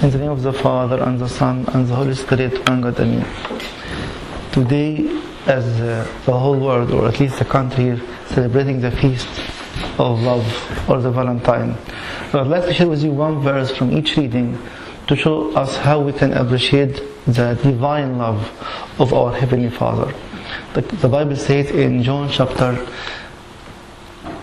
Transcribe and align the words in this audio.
In 0.00 0.10
the 0.10 0.18
name 0.18 0.30
of 0.30 0.42
the 0.42 0.52
Father 0.52 1.02
and 1.02 1.18
the 1.18 1.28
Son 1.28 1.64
and 1.74 1.88
the 1.88 1.96
Holy 1.96 2.14
Spirit, 2.14 2.68
one 2.68 2.82
God, 2.82 3.00
Amen. 3.00 3.26
Today, 4.52 5.08
as 5.46 5.64
uh, 5.80 6.06
the 6.24 6.38
whole 6.38 6.56
world, 6.56 6.92
or 6.92 7.08
at 7.08 7.18
least 7.18 7.40
the 7.40 7.44
country 7.44 7.82
here, 7.82 8.00
celebrating 8.28 8.80
the 8.80 8.92
feast 8.92 9.26
of 9.98 10.20
love 10.22 10.46
or 10.88 11.00
the 11.00 11.10
Valentine, 11.10 11.76
I 12.32 12.36
would 12.36 12.46
like 12.46 12.66
to 12.66 12.72
share 12.72 12.86
with 12.86 13.02
you 13.02 13.10
one 13.10 13.40
verse 13.40 13.76
from 13.76 13.90
each 13.90 14.16
reading 14.16 14.56
to 15.08 15.16
show 15.16 15.50
us 15.56 15.76
how 15.78 16.00
we 16.00 16.12
can 16.12 16.32
appreciate 16.32 17.02
the 17.26 17.58
divine 17.60 18.18
love 18.18 18.40
of 19.00 19.12
our 19.12 19.32
Heavenly 19.32 19.70
Father. 19.70 20.14
The, 20.74 20.82
the 20.82 21.08
Bible 21.08 21.34
says 21.34 21.72
in 21.72 22.04
John 22.04 22.30
chapter 22.30 22.86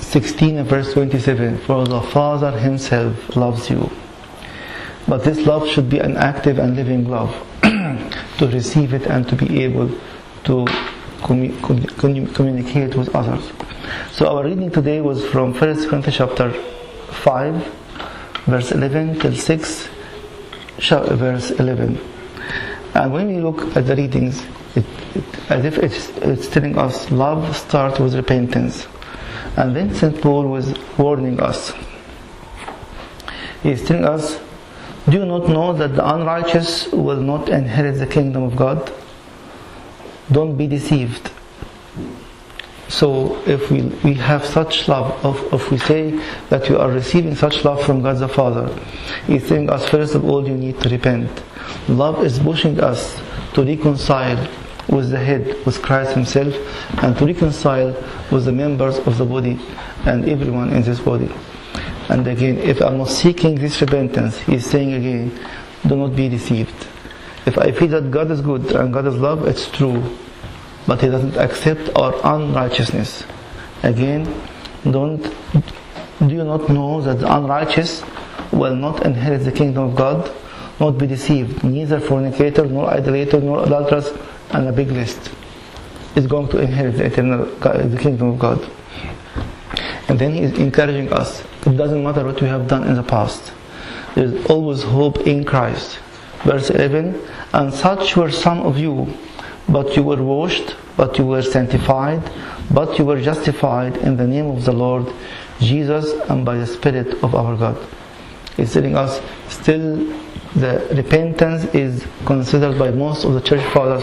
16 0.00 0.58
and 0.58 0.68
verse 0.68 0.92
27 0.92 1.58
For 1.58 1.86
the 1.86 2.00
Father 2.00 2.50
Himself 2.58 3.36
loves 3.36 3.70
you. 3.70 3.88
But 5.08 5.22
this 5.22 5.46
love 5.46 5.68
should 5.68 5.88
be 5.88 5.98
an 5.98 6.16
active 6.16 6.58
and 6.58 6.74
living 6.74 7.08
love 7.08 7.32
to 7.62 8.48
receive 8.48 8.92
it 8.92 9.06
and 9.06 9.28
to 9.28 9.36
be 9.36 9.62
able 9.62 9.88
to 10.44 10.64
commu- 11.22 11.56
commu- 11.60 12.34
communicate 12.34 12.96
with 12.96 13.14
others. 13.14 13.52
So 14.10 14.26
our 14.26 14.44
reading 14.44 14.70
today 14.70 15.00
was 15.00 15.24
from 15.26 15.52
1 15.52 15.60
Corinthians 15.88 16.16
chapter 16.16 16.50
5, 16.50 17.54
verse 18.46 18.72
11 18.72 19.20
till 19.20 19.34
6, 19.34 19.88
verse 20.78 21.50
11. 21.52 22.00
And 22.94 23.12
when 23.12 23.28
we 23.28 23.40
look 23.40 23.76
at 23.76 23.86
the 23.86 23.94
readings, 23.94 24.44
it, 24.74 24.84
it, 25.14 25.50
as 25.50 25.64
if 25.64 25.78
it's, 25.78 26.08
it's 26.18 26.48
telling 26.48 26.76
us 26.76 27.10
love 27.12 27.56
starts 27.56 28.00
with 28.00 28.14
repentance. 28.14 28.88
And 29.56 29.76
then 29.76 29.94
St. 29.94 30.20
Paul 30.20 30.48
was 30.48 30.74
warning 30.98 31.40
us. 31.40 31.72
He's 33.62 33.86
telling 33.86 34.04
us, 34.04 34.40
Do 35.08 35.18
you 35.18 35.24
not 35.24 35.48
know 35.48 35.72
that 35.72 35.94
the 35.94 36.14
unrighteous 36.14 36.90
will 36.90 37.20
not 37.20 37.48
inherit 37.48 37.98
the 37.98 38.06
kingdom 38.06 38.42
of 38.42 38.56
God? 38.56 38.92
Don't 40.32 40.56
be 40.56 40.66
deceived. 40.66 41.30
So 42.88 43.40
if 43.46 43.70
we, 43.70 43.82
we 44.02 44.14
have 44.14 44.44
such 44.44 44.88
love, 44.88 45.24
of, 45.24 45.52
if 45.52 45.70
we 45.70 45.78
say 45.78 46.10
that 46.50 46.68
we 46.68 46.74
are 46.74 46.90
receiving 46.90 47.36
such 47.36 47.64
love 47.64 47.84
from 47.84 48.02
God 48.02 48.18
the 48.18 48.28
Father, 48.28 48.68
He's 49.26 49.48
telling 49.48 49.70
us 49.70 49.88
first 49.88 50.14
of 50.16 50.24
all 50.24 50.46
you 50.46 50.56
need 50.56 50.80
to 50.80 50.88
repent. 50.88 51.30
Love 51.88 52.24
is 52.24 52.40
pushing 52.40 52.80
us 52.80 53.20
to 53.54 53.64
reconcile 53.64 54.48
with 54.88 55.10
the 55.10 55.18
head, 55.18 55.64
with 55.66 55.82
Christ 55.82 56.14
Himself, 56.14 56.54
and 57.02 57.16
to 57.18 57.26
reconcile 57.26 57.92
with 58.32 58.44
the 58.44 58.52
members 58.52 58.98
of 58.98 59.18
the 59.18 59.24
body 59.24 59.58
and 60.04 60.28
everyone 60.28 60.72
in 60.72 60.82
this 60.82 61.00
body. 61.00 61.30
And 62.08 62.26
again, 62.26 62.58
if 62.58 62.80
I'm 62.80 62.98
not 62.98 63.08
seeking 63.08 63.56
this 63.56 63.80
repentance, 63.80 64.38
He's 64.38 64.66
saying 64.66 64.92
again, 64.92 65.38
do 65.86 65.96
not 65.96 66.14
be 66.14 66.28
deceived. 66.28 66.86
If 67.46 67.58
I 67.58 67.72
feel 67.72 67.88
that 67.88 68.10
God 68.10 68.30
is 68.30 68.40
good 68.40 68.72
and 68.72 68.92
God 68.92 69.06
is 69.06 69.16
love, 69.16 69.46
it's 69.46 69.68
true. 69.70 70.16
But 70.86 71.00
He 71.00 71.08
doesn't 71.08 71.36
accept 71.36 71.90
our 71.96 72.14
unrighteousness. 72.24 73.24
Again, 73.82 74.24
don't 74.84 75.22
do 76.18 76.34
you 76.34 76.44
not 76.44 76.68
know 76.70 77.02
that 77.02 77.18
the 77.18 77.36
unrighteous 77.36 78.02
will 78.50 78.74
not 78.74 79.04
inherit 79.04 79.44
the 79.44 79.52
kingdom 79.52 79.90
of 79.90 79.96
God? 79.96 80.32
Not 80.80 80.96
be 80.98 81.06
deceived. 81.06 81.62
Neither 81.62 82.00
fornicator, 82.00 82.64
nor 82.64 82.88
idolater, 82.88 83.40
nor 83.40 83.64
adulteress, 83.64 84.10
and 84.50 84.68
a 84.68 84.72
big 84.72 84.88
list 84.88 85.30
is 86.14 86.26
going 86.26 86.48
to 86.48 86.58
inherit 86.58 86.96
the 86.96 87.04
eternal 87.04 87.44
the 87.44 87.98
kingdom 88.00 88.28
of 88.28 88.38
God. 88.38 88.70
And 90.08 90.18
then 90.18 90.34
he 90.34 90.42
is 90.42 90.58
encouraging 90.58 91.12
us. 91.12 91.42
It 91.66 91.76
doesn't 91.76 92.02
matter 92.02 92.24
what 92.24 92.40
we 92.40 92.48
have 92.48 92.68
done 92.68 92.84
in 92.84 92.94
the 92.94 93.02
past. 93.02 93.52
There 94.14 94.24
is 94.24 94.46
always 94.46 94.82
hope 94.82 95.26
in 95.26 95.44
Christ. 95.44 95.98
Verse 96.44 96.70
11, 96.70 97.20
and 97.52 97.72
such 97.74 98.16
were 98.16 98.30
some 98.30 98.60
of 98.60 98.78
you, 98.78 99.12
but 99.68 99.96
you 99.96 100.02
were 100.02 100.22
washed, 100.22 100.76
but 100.96 101.18
you 101.18 101.26
were 101.26 101.42
sanctified, 101.42 102.22
but 102.70 102.98
you 102.98 103.04
were 103.04 103.20
justified 103.20 103.96
in 103.96 104.16
the 104.16 104.26
name 104.26 104.46
of 104.46 104.64
the 104.64 104.72
Lord 104.72 105.12
Jesus 105.58 106.12
and 106.30 106.44
by 106.44 106.56
the 106.56 106.66
Spirit 106.66 107.22
of 107.24 107.34
our 107.34 107.56
God. 107.56 107.76
He's 108.56 108.72
telling 108.72 108.96
us 108.96 109.20
still 109.48 109.96
the 110.54 110.86
repentance 110.92 111.64
is 111.74 112.06
considered 112.24 112.78
by 112.78 112.90
most 112.90 113.24
of 113.24 113.34
the 113.34 113.40
church 113.40 113.62
fathers 113.72 114.02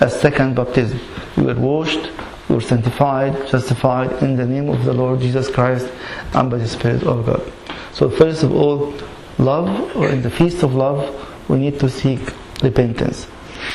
as 0.00 0.20
second 0.20 0.54
baptism. 0.54 1.00
You 1.36 1.44
were 1.44 1.54
washed, 1.54 2.10
were 2.48 2.60
sanctified, 2.60 3.48
justified 3.48 4.22
in 4.22 4.36
the 4.36 4.46
name 4.46 4.68
of 4.68 4.84
the 4.84 4.92
Lord 4.92 5.20
Jesus 5.20 5.50
Christ 5.50 5.90
and 6.32 6.50
by 6.50 6.58
the 6.58 6.68
Spirit 6.68 7.02
of 7.04 7.26
God. 7.26 7.52
So 7.92 8.10
first 8.10 8.42
of 8.42 8.52
all, 8.52 8.94
love 9.38 9.96
or 9.96 10.08
in 10.08 10.22
the 10.22 10.30
feast 10.30 10.62
of 10.62 10.74
love, 10.74 11.00
we 11.48 11.58
need 11.58 11.80
to 11.80 11.88
seek 11.88 12.20
repentance. 12.62 13.26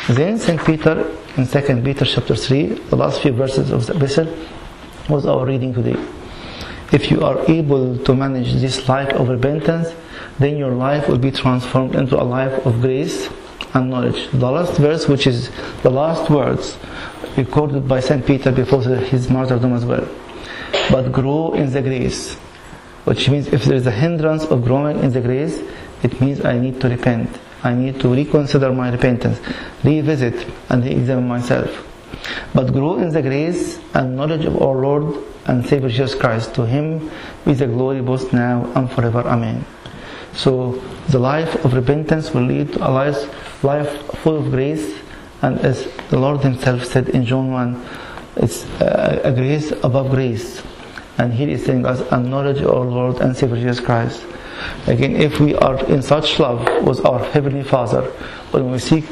Then 0.07 0.37
St. 0.37 0.63
Peter 0.63 1.15
in 1.37 1.47
2 1.47 1.81
Peter 1.83 2.05
chapter 2.05 2.35
3, 2.35 2.65
the 2.89 2.95
last 2.95 3.21
few 3.21 3.31
verses 3.31 3.71
of 3.71 3.85
the 3.85 3.95
epistle 3.95 4.27
was 5.07 5.25
our 5.25 5.45
reading 5.45 5.73
today. 5.73 5.95
If 6.91 7.11
you 7.11 7.21
are 7.21 7.39
able 7.49 7.97
to 7.99 8.15
manage 8.15 8.53
this 8.55 8.89
life 8.89 9.13
of 9.13 9.29
repentance, 9.29 9.89
then 10.39 10.57
your 10.57 10.71
life 10.71 11.07
will 11.07 11.17
be 11.17 11.31
transformed 11.31 11.95
into 11.95 12.19
a 12.19 12.23
life 12.23 12.65
of 12.65 12.81
grace 12.81 13.29
and 13.73 13.89
knowledge. 13.89 14.29
The 14.31 14.51
last 14.51 14.79
verse, 14.79 15.07
which 15.07 15.27
is 15.27 15.49
the 15.83 15.89
last 15.89 16.29
words 16.29 16.77
recorded 17.39 17.87
by 17.87 17.99
St. 17.99 18.25
Peter 18.25 18.51
before 18.51 18.83
his 18.83 19.29
martyrdom 19.29 19.73
as 19.73 19.85
well. 19.85 20.07
But 20.91 21.11
grow 21.11 21.53
in 21.53 21.71
the 21.71 21.81
grace, 21.81 22.35
which 23.05 23.29
means 23.29 23.47
if 23.47 23.65
there 23.65 23.77
is 23.77 23.87
a 23.87 23.91
hindrance 23.91 24.45
of 24.45 24.63
growing 24.63 24.99
in 24.99 25.11
the 25.11 25.21
grace, 25.21 25.61
it 26.03 26.19
means 26.21 26.45
I 26.45 26.59
need 26.59 26.79
to 26.81 26.89
repent. 26.89 27.29
I 27.63 27.73
need 27.73 27.99
to 28.01 28.13
reconsider 28.13 28.71
my 28.71 28.89
repentance, 28.89 29.39
revisit 29.83 30.47
and 30.69 30.83
re-examine 30.83 31.27
myself. 31.27 31.85
But 32.53 32.71
grow 32.71 32.97
in 32.97 33.09
the 33.09 33.21
grace 33.21 33.79
and 33.93 34.15
knowledge 34.15 34.45
of 34.45 34.61
our 34.61 34.75
Lord 34.75 35.23
and 35.45 35.65
Savior 35.65 35.89
Jesus 35.89 36.15
Christ. 36.15 36.53
To 36.55 36.65
Him 36.65 37.09
be 37.45 37.53
the 37.53 37.67
glory 37.67 38.01
both 38.01 38.31
now 38.33 38.71
and 38.75 38.89
forever. 38.91 39.21
Amen. 39.21 39.65
So 40.33 40.81
the 41.09 41.19
life 41.19 41.65
of 41.65 41.73
repentance 41.73 42.33
will 42.33 42.43
lead 42.45 42.73
to 42.73 42.87
a 42.87 42.89
life, 42.89 43.63
life 43.63 43.91
full 44.23 44.37
of 44.37 44.51
grace, 44.51 44.95
and 45.41 45.59
as 45.59 45.87
the 46.09 46.19
Lord 46.19 46.41
Himself 46.41 46.85
said 46.85 47.09
in 47.09 47.25
John 47.25 47.51
1, 47.51 47.85
it's 48.37 48.65
a, 48.81 49.21
a 49.23 49.31
grace 49.31 49.71
above 49.83 50.11
grace. 50.11 50.61
And 51.17 51.33
here 51.33 51.47
He's 51.47 51.65
telling 51.65 51.85
us 51.85 52.01
a 52.11 52.19
knowledge 52.19 52.61
of 52.61 52.69
our 52.69 52.85
Lord 52.85 53.17
and 53.21 53.35
Savior 53.35 53.57
Jesus 53.57 53.79
Christ. 53.79 54.25
Again, 54.87 55.15
if 55.15 55.39
we 55.39 55.55
are 55.55 55.83
in 55.85 56.01
such 56.01 56.39
love 56.39 56.85
with 56.85 57.05
our 57.05 57.23
Heavenly 57.31 57.63
Father, 57.63 58.01
when 58.51 58.71
we 58.71 58.79
seek 58.79 59.05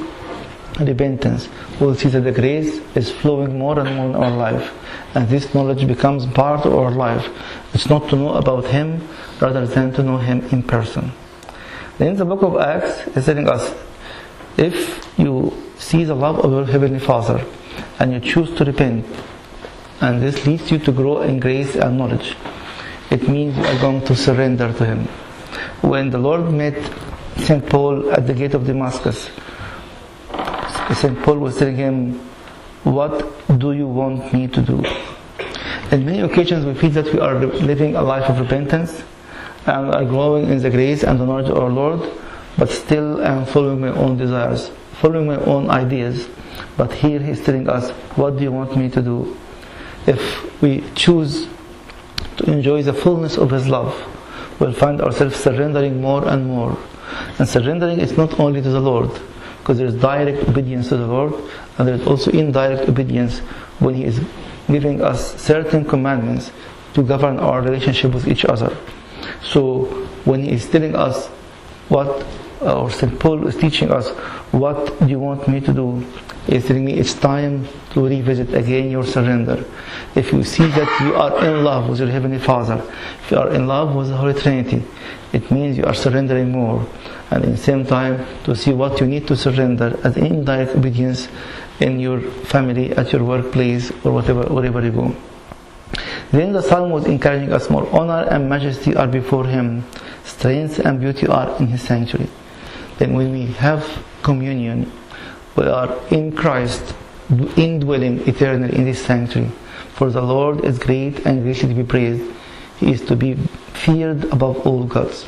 repentance, 0.80 1.48
we'll 1.80 1.96
see 1.96 2.10
that 2.10 2.22
the 2.22 2.32
grace 2.32 2.80
is 2.96 3.12
flowing 3.12 3.58
more 3.58 3.80
and 3.80 3.96
more 3.96 4.06
in 4.06 4.16
our 4.16 4.32
life. 4.32 4.74
And 5.16 5.28
this 5.30 5.54
knowledge 5.54 5.88
becomes 5.88 6.26
part 6.28 6.66
of 6.66 6.74
our 6.74 6.92
life. 6.92 7.28
It's 7.74 7.90
not 7.90 8.10
to 8.10 8.16
know 8.16 8.34
about 8.34 8.66
Him 8.66 9.08
rather 9.40 9.66
than 9.66 9.94
to 9.94 10.04
know 10.04 10.18
Him 10.18 10.46
in 10.52 10.64
person. 10.64 11.12
Then 11.98 12.16
the 12.16 12.26
book 12.26 12.44
of 12.44 12.58
Acts 12.58 13.08
is 13.16 13.26
telling 13.26 13.48
us 13.48 13.74
if 14.58 15.08
you 15.18 15.67
see 15.88 16.04
the 16.04 16.14
love 16.14 16.40
of 16.40 16.52
your 16.52 16.66
Heavenly 16.66 17.00
Father 17.00 17.46
and 18.00 18.12
you 18.12 18.20
choose 18.20 18.54
to 18.58 18.66
repent, 18.66 19.06
and 20.02 20.22
this 20.22 20.46
leads 20.46 20.70
you 20.70 20.80
to 20.80 20.92
grow 20.92 21.22
in 21.22 21.40
grace 21.40 21.76
and 21.76 21.98
knowledge, 21.98 22.36
it 23.10 23.30
means 23.30 23.56
you 23.56 23.64
are 23.64 23.80
going 23.80 24.04
to 24.04 24.14
surrender 24.14 24.74
to 24.74 24.86
Him. 24.86 25.06
When 25.82 26.10
the 26.10 26.18
Lord 26.18 26.52
met 26.52 26.76
St. 27.38 27.66
Paul 27.70 28.12
at 28.12 28.28
the 28.28 28.34
gate 28.34 28.54
of 28.54 28.66
Damascus, 28.66 29.30
St. 30.94 31.18
Paul 31.24 31.38
was 31.38 31.58
telling 31.58 31.78
him, 31.78 32.20
What 32.84 33.14
do 33.58 33.72
you 33.72 33.88
want 33.88 34.34
me 34.34 34.48
to 34.48 34.62
do? 34.62 34.84
In 35.92 36.06
many 36.06 36.20
occasions, 36.20 36.66
we 36.66 36.74
feel 36.74 36.90
that 36.92 37.14
we 37.14 37.20
are 37.20 37.36
living 37.36 37.96
a 37.96 38.02
life 38.02 38.30
of 38.30 38.40
repentance 38.40 39.04
and 39.66 39.94
are 39.94 40.06
growing 40.06 40.50
in 40.50 40.60
the 40.60 40.70
grace 40.70 41.04
and 41.04 41.20
the 41.20 41.26
knowledge 41.26 41.50
of 41.50 41.58
our 41.58 41.70
Lord, 41.70 42.02
but 42.58 42.70
still 42.70 43.22
I 43.22 43.30
am 43.30 43.46
following 43.46 43.82
my 43.82 43.90
own 43.90 44.18
desires, 44.18 44.70
following 44.94 45.28
my 45.28 45.38
own 45.38 45.70
ideas. 45.70 46.28
But 46.76 46.92
here 46.92 47.20
He's 47.20 47.44
telling 47.44 47.70
us, 47.70 47.92
What 48.18 48.38
do 48.38 48.44
you 48.44 48.52
want 48.52 48.76
me 48.76 48.90
to 48.90 49.02
do? 49.02 49.38
If 50.06 50.62
we 50.62 50.84
choose 50.96 51.48
to 52.38 52.52
enjoy 52.52 52.84
the 52.84 52.94
fullness 52.94 53.38
of 53.38 53.52
His 53.52 53.68
love, 53.68 53.96
we'll 54.60 54.74
find 54.74 55.02
ourselves 55.02 55.36
surrendering 55.36 56.02
more 56.02 56.28
and 56.28 56.48
more. 56.48 56.78
And 57.40 57.48
surrendering 57.48 58.00
is 58.00 58.18
not 58.18 58.40
only 58.40 58.62
to 58.62 58.70
the 58.70 58.80
Lord, 58.80 59.12
because 59.60 59.78
there 59.78 59.88
is 59.88 59.96
direct 59.96 60.48
obedience 60.48 60.90
to 60.90 60.98
the 60.98 61.08
Lord, 61.08 61.34
and 61.78 61.88
there 61.88 61.96
is 61.96 62.08
also 62.08 62.32
indirect 62.32 62.90
obedience 62.90 63.40
when 63.80 63.96
He 63.96 64.06
is 64.06 64.20
giving 64.68 65.02
us 65.02 65.40
certain 65.42 65.86
commandments 65.86 66.52
to 66.94 67.04
govern 67.04 67.40
our 67.40 67.62
relationship 67.62 68.14
with 68.14 68.28
each 68.28 68.46
other. 68.46 68.76
So 69.44 69.86
when 70.26 70.44
He 70.44 70.52
is 70.52 70.68
telling 70.70 70.96
us 70.96 71.28
what, 71.90 72.26
or 72.62 72.90
St. 72.90 73.20
Paul 73.20 73.48
is 73.48 73.56
teaching 73.56 73.92
us, 73.92 74.10
what 74.52 75.00
do 75.00 75.08
you 75.08 75.20
want 75.20 75.48
me 75.48 75.60
to 75.62 75.74
do? 75.74 76.06
He's 76.46 76.66
telling 76.66 76.86
me 76.86 76.94
it's 76.94 77.14
time 77.14 77.68
to 77.92 78.08
revisit 78.08 78.54
again 78.54 78.90
your 78.90 79.04
surrender. 79.04 79.66
If 80.16 80.32
you 80.32 80.44
see 80.44 80.66
that 80.66 81.02
you 81.02 81.16
are 81.16 81.46
in 81.46 81.64
love 81.64 81.90
with 81.90 82.00
your 82.00 82.08
Heavenly 82.08 82.40
Father, 82.40 82.82
if 83.24 83.32
you 83.32 83.38
are 83.38 83.54
in 83.54 83.68
love 83.68 83.96
with 83.96 84.08
the 84.10 84.16
Holy 84.16 84.34
Trinity, 84.34 84.84
it 85.34 85.52
means 85.52 85.78
you 85.78 85.84
are 85.84 85.94
surrendering 85.94 86.52
more. 86.52 86.88
and 87.32 87.44
in 87.44 87.52
the 87.52 87.58
same 87.58 87.86
time 87.86 88.26
to 88.44 88.56
see 88.56 88.72
what 88.72 89.00
you 89.00 89.08
need 89.08 89.28
to 89.28 89.36
surrender 89.36 90.00
as 90.04 90.16
indirect 90.18 90.76
obedience 90.76 91.28
in 91.80 92.00
your 92.00 92.22
family, 92.22 92.92
at 92.94 93.12
your 93.12 93.24
workplace, 93.24 93.92
or 94.04 94.12
whatever, 94.12 94.44
wherever 94.44 94.84
you 94.84 94.92
go. 94.92 95.16
Then 96.32 96.52
the 96.54 96.62
psalm 96.62 96.90
was 96.90 97.06
encouraging 97.06 97.54
us 97.54 97.70
more 97.70 97.88
honor 97.96 98.28
and 98.30 98.50
majesty 98.50 98.96
are 98.96 99.08
before 99.08 99.46
him, 99.46 99.86
strength 100.24 100.80
and 100.80 101.00
beauty 101.00 101.28
are 101.28 101.56
in 101.60 101.68
his 101.68 101.82
sanctuary. 101.82 102.30
Then 102.98 103.14
when 103.14 103.32
we 103.32 103.46
have 103.54 104.04
communion, 104.24 104.92
we 105.56 105.66
are 105.66 105.98
in 106.10 106.36
Christ, 106.36 106.94
indwelling 107.56 108.28
eternally 108.28 108.76
in 108.76 108.86
this 108.86 109.04
sanctuary. 109.04 109.52
For 109.94 110.10
the 110.10 110.22
Lord 110.22 110.64
is 110.64 110.80
great 110.80 111.26
and 111.26 111.44
greatly 111.44 111.70
to 111.70 111.76
be 111.76 111.84
praised. 111.84 112.32
He 112.80 112.92
is 112.92 113.02
to 113.06 113.16
be 113.16 113.36
feared 113.74 114.26
above 114.26 114.66
all 114.66 114.84
gods. 114.84 115.24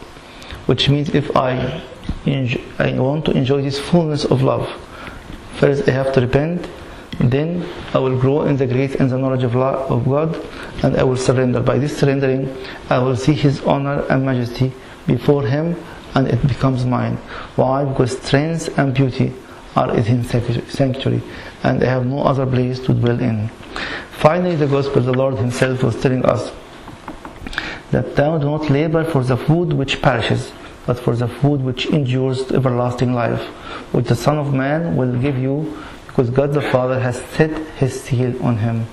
Which 0.67 0.89
means 0.89 1.09
if 1.09 1.35
I, 1.35 1.81
enjoy, 2.25 2.61
I 2.77 2.91
want 2.99 3.25
to 3.25 3.31
enjoy 3.31 3.63
this 3.63 3.79
fullness 3.79 4.25
of 4.25 4.43
love, 4.43 4.69
first 5.57 5.87
I 5.89 5.91
have 5.91 6.13
to 6.13 6.21
repent, 6.21 6.69
then 7.19 7.67
I 7.93 7.99
will 7.99 8.17
grow 8.17 8.43
in 8.43 8.57
the 8.57 8.67
grace 8.67 8.95
and 8.95 9.09
the 9.09 9.17
knowledge 9.17 9.43
of, 9.43 9.55
of 9.55 10.05
God, 10.05 10.39
and 10.83 10.95
I 10.95 11.03
will 11.03 11.17
surrender. 11.17 11.59
By 11.59 11.79
this 11.79 11.97
surrendering, 11.97 12.55
I 12.89 12.99
will 12.99 13.15
see 13.15 13.33
His 13.33 13.61
honor 13.61 14.05
and 14.09 14.25
majesty 14.25 14.71
before 15.07 15.45
Him, 15.45 15.75
and 16.15 16.27
it 16.27 16.45
becomes 16.47 16.85
mine. 16.85 17.15
Why? 17.55 17.85
Because 17.85 18.17
strength 18.17 18.77
and 18.77 18.93
beauty 18.93 19.33
are 19.75 19.95
in 19.95 20.23
sanctuary, 20.23 21.21
and 21.63 21.81
they 21.81 21.85
have 21.85 22.05
no 22.05 22.23
other 22.23 22.45
place 22.45 22.79
to 22.81 22.93
dwell 22.93 23.19
in. 23.19 23.49
Finally, 24.11 24.55
the 24.55 24.67
gospel, 24.67 25.01
the 25.01 25.13
Lord 25.13 25.35
Himself 25.37 25.83
was 25.83 26.01
telling 26.01 26.25
us 26.25 26.51
that 27.91 28.15
thou 28.15 28.37
do 28.37 28.45
not 28.45 28.69
labor 28.69 29.03
for 29.03 29.23
the 29.23 29.37
food 29.37 29.73
which 29.73 30.01
perishes, 30.01 30.51
but 30.85 30.99
for 30.99 31.15
the 31.15 31.27
food 31.27 31.61
which 31.61 31.85
endures 31.87 32.45
to 32.45 32.55
everlasting 32.55 33.13
life, 33.13 33.41
which 33.93 34.07
the 34.07 34.15
Son 34.15 34.37
of 34.37 34.53
Man 34.53 34.95
will 34.95 35.15
give 35.19 35.37
you, 35.37 35.81
because 36.07 36.29
God 36.29 36.53
the 36.53 36.61
Father 36.61 36.99
has 36.99 37.21
set 37.21 37.51
His 37.77 38.01
seal 38.01 38.43
on 38.43 38.57
Him. 38.57 38.87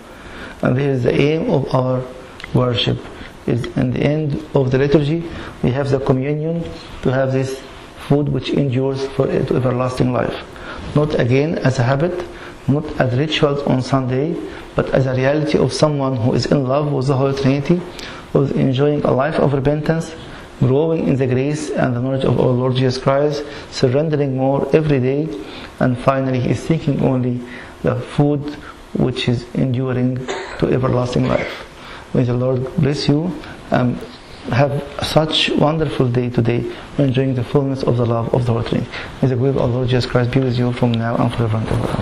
And 0.62 0.76
this 0.76 0.98
is 0.98 1.02
the 1.04 1.14
aim 1.20 1.50
of 1.50 1.74
our 1.74 2.02
worship. 2.54 2.98
Is 3.46 3.64
in 3.76 3.92
the 3.92 4.00
end 4.00 4.44
of 4.54 4.70
the 4.72 4.78
liturgy, 4.78 5.22
we 5.62 5.70
have 5.70 5.90
the 5.90 6.00
communion 6.00 6.64
to 7.02 7.12
have 7.12 7.32
this 7.32 7.62
food 8.08 8.28
which 8.28 8.50
endures 8.50 9.06
for 9.08 9.28
everlasting 9.28 10.12
life. 10.12 10.36
Not 10.94 11.18
again 11.20 11.58
as 11.58 11.78
a 11.78 11.82
habit, 11.82 12.24
not 12.66 12.84
as 13.00 13.16
rituals 13.16 13.62
on 13.62 13.82
Sunday, 13.82 14.36
but 14.74 14.90
as 14.90 15.06
a 15.06 15.14
reality 15.14 15.58
of 15.58 15.72
someone 15.72 16.16
who 16.16 16.34
is 16.34 16.46
in 16.46 16.66
love 16.66 16.92
with 16.92 17.06
the 17.06 17.16
Holy 17.16 17.40
Trinity, 17.40 17.80
who 18.32 18.42
is 18.42 18.50
enjoying 18.52 19.04
a 19.04 19.10
life 19.10 19.38
of 19.38 19.52
repentance, 19.52 20.14
growing 20.60 21.06
in 21.06 21.16
the 21.16 21.26
grace 21.26 21.70
and 21.70 21.94
the 21.94 22.00
knowledge 22.00 22.24
of 22.24 22.40
our 22.40 22.48
Lord 22.48 22.74
Jesus 22.74 23.02
Christ, 23.02 23.44
surrendering 23.70 24.36
more 24.36 24.68
every 24.74 25.00
day, 25.00 25.28
and 25.80 25.96
finally 25.98 26.40
he 26.40 26.50
is 26.50 26.62
seeking 26.62 27.02
only 27.02 27.40
the 27.82 27.94
food 27.94 28.40
which 28.94 29.28
is 29.28 29.46
enduring 29.54 30.26
to 30.58 30.68
everlasting 30.68 31.28
life. 31.28 31.66
May 32.16 32.24
the 32.24 32.32
Lord 32.32 32.74
bless 32.76 33.08
you 33.08 33.30
and 33.70 33.98
have 34.50 34.82
such 35.02 35.50
wonderful 35.50 36.08
day 36.08 36.30
today, 36.30 36.64
enjoying 36.96 37.34
the 37.34 37.44
fullness 37.44 37.82
of 37.82 37.98
the 37.98 38.06
love 38.06 38.32
of 38.32 38.46
the 38.46 38.62
Trinity. 38.62 38.90
May 39.20 39.28
the 39.28 39.36
glory 39.36 39.50
of 39.50 39.70
Lord 39.70 39.88
Jesus 39.88 40.10
Christ 40.10 40.30
be 40.30 40.40
with 40.40 40.56
you 40.56 40.72
from 40.72 40.92
now 40.92 41.16
and 41.16 41.30
forever 41.34 41.58
and 41.58 41.68
ever. 41.68 41.96